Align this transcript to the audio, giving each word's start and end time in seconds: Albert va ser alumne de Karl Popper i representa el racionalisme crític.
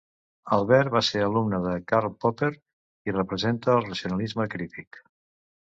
Albert 0.55 0.93
va 0.95 1.01
ser 1.07 1.21
alumne 1.25 1.59
de 1.65 1.73
Karl 1.91 2.15
Popper 2.25 2.51
i 3.11 3.17
representa 3.19 3.73
el 3.77 3.87
racionalisme 3.87 4.51
crític. 4.59 5.03